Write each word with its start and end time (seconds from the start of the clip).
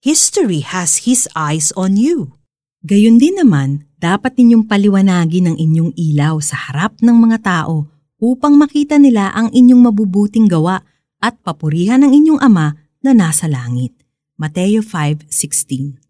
history 0.00 0.64
has 0.64 1.04
His 1.04 1.28
eyes 1.36 1.76
on 1.76 2.00
you. 2.00 2.32
Gayon 2.80 3.20
din 3.20 3.36
naman, 3.36 3.84
dapat 4.00 4.40
ninyong 4.40 4.64
paliwanagin 4.64 5.52
ang 5.52 5.56
inyong 5.60 5.92
ilaw 5.92 6.40
sa 6.40 6.56
harap 6.56 6.96
ng 7.04 7.12
mga 7.12 7.44
tao 7.44 7.84
upang 8.16 8.56
makita 8.56 8.96
nila 8.96 9.28
ang 9.36 9.52
inyong 9.52 9.92
mabubuting 9.92 10.48
gawa 10.48 10.80
at 11.20 11.36
papurihan 11.44 12.00
ng 12.00 12.16
inyong 12.16 12.40
Ama 12.40 12.80
na 13.04 13.12
nasa 13.12 13.44
langit. 13.44 13.92
Mateo 14.40 14.80
5.16 14.80 16.00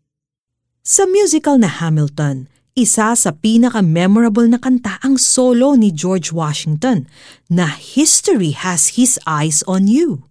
Sa 0.87 1.03
musical 1.11 1.59
na 1.59 1.67
Hamilton, 1.67 2.47
isa 2.79 3.11
sa 3.19 3.31
pinaka-memorable 3.35 4.47
na 4.47 4.63
kanta 4.63 5.03
ang 5.03 5.19
solo 5.19 5.75
ni 5.75 5.91
George 5.91 6.31
Washington 6.31 7.11
na 7.51 7.67
History 7.67 8.55
has 8.55 8.95
His 8.95 9.19
eyes 9.27 9.67
on 9.67 9.91
you. 9.91 10.30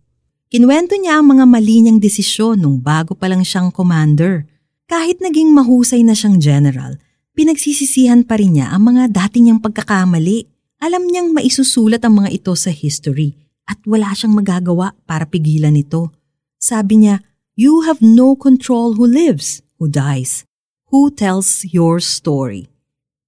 Kinuwento 0.49 0.97
niya 0.97 1.21
ang 1.21 1.29
mga 1.37 1.45
mali 1.45 1.85
niyang 1.85 2.01
desisyon 2.01 2.57
nung 2.57 2.81
bago 2.81 3.13
pa 3.13 3.29
lang 3.29 3.45
siyang 3.45 3.69
commander. 3.69 4.49
Kahit 4.89 5.21
naging 5.21 5.53
mahusay 5.53 6.01
na 6.01 6.17
siyang 6.17 6.41
general, 6.41 6.97
pinagsisisihan 7.37 8.25
pa 8.25 8.41
rin 8.41 8.57
niya 8.57 8.73
ang 8.73 8.89
mga 8.89 9.13
dati 9.13 9.45
niyang 9.45 9.61
pagkakamali. 9.61 10.49
Alam 10.81 11.05
niyang 11.05 11.37
maisusulat 11.37 12.01
ang 12.01 12.25
mga 12.25 12.33
ito 12.33 12.53
sa 12.57 12.73
history 12.73 13.37
at 13.69 13.77
wala 13.85 14.09
siyang 14.17 14.33
magagawa 14.33 14.97
para 15.05 15.29
pigilan 15.29 15.77
ito. 15.77 16.09
Sabi 16.57 17.05
niya, 17.05 17.21
You 17.53 17.85
have 17.85 18.01
no 18.01 18.33
control 18.33 18.97
who 18.97 19.05
lives, 19.05 19.61
who 19.77 19.85
dies 19.85 20.49
who 20.89 21.13
tells 21.13 21.65
your 21.69 22.01
story. 22.01 22.69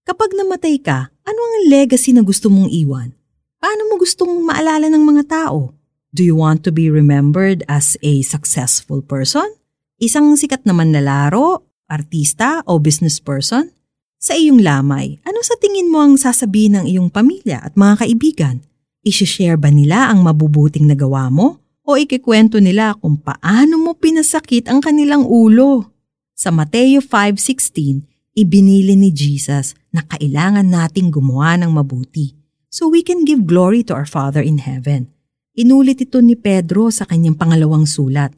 Kapag 0.05 0.33
namatay 0.33 0.81
ka, 0.81 1.13
ano 1.21 1.39
ang 1.39 1.55
legacy 1.69 2.11
na 2.11 2.25
gusto 2.25 2.49
mong 2.49 2.73
iwan? 2.73 3.13
Paano 3.61 3.85
mo 3.85 4.01
gustong 4.01 4.41
maalala 4.41 4.89
ng 4.89 5.03
mga 5.05 5.23
tao? 5.29 5.77
Do 6.11 6.27
you 6.27 6.35
want 6.35 6.67
to 6.67 6.75
be 6.75 6.91
remembered 6.91 7.63
as 7.71 7.95
a 8.03 8.19
successful 8.19 8.99
person? 8.99 9.47
Isang 9.95 10.35
sikat 10.35 10.67
naman 10.67 10.91
na 10.91 10.99
laro, 10.99 11.71
artista 11.87 12.59
o 12.67 12.83
business 12.83 13.23
person? 13.23 13.71
Sa 14.19 14.35
iyong 14.35 14.59
lamay, 14.59 15.23
ano 15.23 15.39
sa 15.39 15.55
tingin 15.55 15.87
mo 15.87 16.03
ang 16.03 16.19
sasabihin 16.19 16.75
ng 16.75 16.85
iyong 16.91 17.07
pamilya 17.15 17.63
at 17.63 17.79
mga 17.79 18.03
kaibigan? 18.03 18.59
Isishare 19.07 19.55
ba 19.55 19.71
nila 19.71 20.11
ang 20.11 20.27
mabubuting 20.27 20.83
nagawa 20.83 21.31
mo? 21.31 21.63
O 21.87 21.95
ikikwento 21.95 22.59
nila 22.59 22.91
kung 22.99 23.15
paano 23.15 23.79
mo 23.79 23.95
pinasakit 23.95 24.67
ang 24.67 24.83
kanilang 24.83 25.23
ulo? 25.23 25.95
Sa 26.35 26.51
Mateo 26.51 26.99
5.16, 26.99 28.35
ibinili 28.35 28.99
ni 28.99 29.15
Jesus 29.15 29.79
na 29.95 30.03
kailangan 30.03 30.67
nating 30.67 31.07
gumawa 31.07 31.55
ng 31.55 31.71
mabuti 31.71 32.35
so 32.67 32.91
we 32.91 32.99
can 32.99 33.23
give 33.23 33.47
glory 33.47 33.79
to 33.79 33.95
our 33.95 34.03
Father 34.03 34.43
in 34.43 34.59
heaven. 34.59 35.07
Inulit 35.51 35.99
ito 35.99 36.23
ni 36.23 36.39
Pedro 36.39 36.87
sa 36.95 37.03
kanyang 37.03 37.35
pangalawang 37.35 37.83
sulat. 37.83 38.31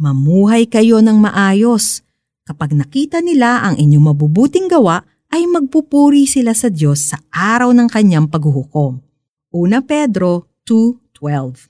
Mamuhay 0.00 0.64
kayo 0.64 1.04
ng 1.04 1.20
maayos. 1.20 2.00
Kapag 2.48 2.72
nakita 2.72 3.20
nila 3.20 3.60
ang 3.68 3.76
inyong 3.76 4.16
mabubuting 4.16 4.72
gawa, 4.72 5.04
ay 5.28 5.44
magpupuri 5.44 6.24
sila 6.24 6.56
sa 6.56 6.72
Diyos 6.72 7.12
sa 7.12 7.20
araw 7.28 7.76
ng 7.76 7.88
kanyang 7.92 8.32
paghuhukom. 8.32 8.96
Una 9.52 9.84
Pedro 9.84 10.48
2.12 10.64 11.68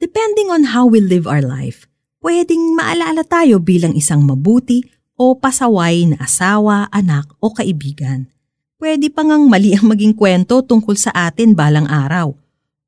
Depending 0.00 0.48
on 0.48 0.72
how 0.72 0.88
we 0.88 1.04
live 1.04 1.28
our 1.28 1.44
life, 1.44 1.84
pwedeng 2.24 2.72
maalala 2.72 3.28
tayo 3.28 3.60
bilang 3.60 3.92
isang 3.92 4.24
mabuti 4.24 4.80
o 5.12 5.36
pasaway 5.36 6.08
na 6.08 6.24
asawa, 6.24 6.88
anak 6.88 7.28
o 7.36 7.52
kaibigan. 7.52 8.32
Pwede 8.80 9.12
pa 9.12 9.28
ngang 9.28 9.44
mali 9.46 9.76
ang 9.76 9.92
maging 9.92 10.16
kwento 10.16 10.64
tungkol 10.64 10.96
sa 10.96 11.12
atin 11.12 11.52
balang 11.52 11.84
araw. 11.84 12.32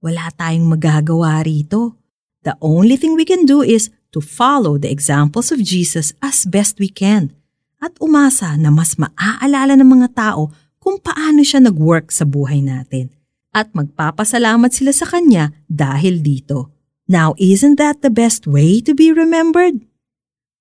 Wala 0.04 0.28
tayong 0.36 0.68
magagawa 0.68 1.40
rito. 1.40 1.96
The 2.44 2.60
only 2.60 3.00
thing 3.00 3.16
we 3.16 3.24
can 3.24 3.48
do 3.48 3.64
is 3.64 3.88
to 4.12 4.20
follow 4.20 4.76
the 4.76 4.92
examples 4.92 5.48
of 5.48 5.64
Jesus 5.64 6.12
as 6.20 6.44
best 6.44 6.76
we 6.76 6.92
can 6.92 7.32
at 7.80 7.96
umasa 8.04 8.52
na 8.60 8.68
mas 8.68 9.00
maaalala 9.00 9.80
ng 9.80 9.88
mga 9.88 10.08
tao 10.12 10.52
kung 10.76 11.00
paano 11.00 11.40
siya 11.40 11.64
nag-work 11.64 12.12
sa 12.12 12.28
buhay 12.28 12.60
natin 12.60 13.08
at 13.56 13.72
magpapasalamat 13.72 14.68
sila 14.68 14.92
sa 14.92 15.08
Kanya 15.08 15.56
dahil 15.72 16.20
dito. 16.20 16.68
Now, 17.08 17.32
isn't 17.40 17.80
that 17.80 18.04
the 18.04 18.12
best 18.12 18.44
way 18.44 18.84
to 18.84 18.92
be 18.92 19.08
remembered? 19.08 19.88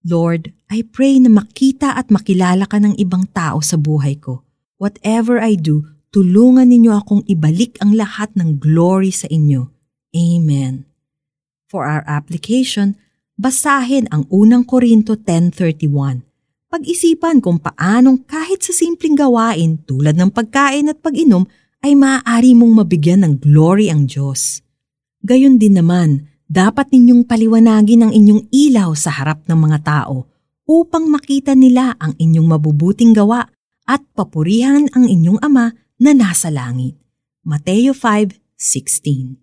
Lord, 0.08 0.56
I 0.72 0.88
pray 0.88 1.20
na 1.20 1.32
makita 1.32 1.96
at 1.96 2.12
makilala 2.12 2.68
ka 2.68 2.80
ng 2.80 2.96
ibang 2.96 3.28
tao 3.32 3.59
sa 3.59 3.76
buhay 3.76 4.20
ko. 4.20 4.44
Whatever 4.80 5.40
I 5.40 5.56
do, 5.56 5.88
tulungan 6.13 6.69
ninyo 6.69 6.94
akong 6.94 7.25
ibalik 7.25 7.81
ang 7.81 7.97
lahat 7.97 8.29
ng 8.38 8.62
glory 8.62 9.09
sa 9.09 9.25
inyo. 9.25 9.66
Amen. 10.13 10.85
For 11.66 11.90
our 11.90 12.06
application, 12.06 13.01
basahin 13.34 14.06
ang 14.13 14.29
unang 14.29 14.62
Korinto 14.62 15.18
10.31. 15.18 16.22
Pag-isipan 16.69 17.41
kung 17.41 17.57
paanong 17.57 18.29
kahit 18.29 18.62
sa 18.62 18.73
simpleng 18.78 19.18
gawain 19.18 19.81
tulad 19.90 20.13
ng 20.13 20.29
pagkain 20.29 20.94
at 20.94 21.02
pag-inom 21.02 21.50
ay 21.81 21.97
maaari 21.97 22.53
mong 22.53 22.85
mabigyan 22.85 23.25
ng 23.25 23.34
glory 23.41 23.90
ang 23.90 24.06
Diyos. 24.06 24.62
Gayon 25.25 25.57
din 25.57 25.81
naman, 25.81 26.29
dapat 26.46 26.94
ninyong 26.94 27.25
paliwanagin 27.25 28.06
ang 28.06 28.13
inyong 28.13 28.53
ilaw 28.53 28.94
sa 28.94 29.18
harap 29.18 29.41
ng 29.50 29.57
mga 29.57 29.79
tao 29.81 30.29
upang 30.69 31.09
makita 31.09 31.57
nila 31.57 31.97
ang 31.97 32.13
inyong 32.22 32.53
mabubuting 32.53 33.18
gawa 33.18 33.50
at 33.90 34.06
papurihan 34.13 34.85
ang 34.94 35.09
inyong 35.09 35.41
ama 35.41 35.73
na 36.00 36.14
nasa 36.14 36.50
langit. 36.50 36.96
Mateo 37.44 37.94
5:16 37.94 39.43